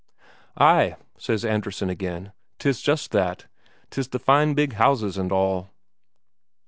[0.57, 3.45] "Ay," says Andresen again, "'tis just that.
[3.91, 5.69] 'Tis the fine big houses and all."